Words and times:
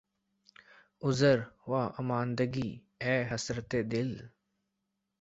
عذر 1.05 1.37
واماندگی، 1.69 2.69
اے 3.03 3.15
حسرتِ 3.29 3.71
دل! 3.91 4.11